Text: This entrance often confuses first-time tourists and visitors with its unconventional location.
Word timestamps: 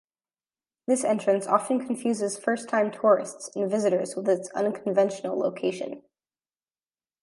This 0.87 1.03
entrance 1.03 1.45
often 1.45 1.85
confuses 1.85 2.35
first-time 2.35 2.89
tourists 2.91 3.51
and 3.55 3.69
visitors 3.69 4.15
with 4.15 4.27
its 4.29 4.49
unconventional 4.55 5.37
location. 5.37 6.01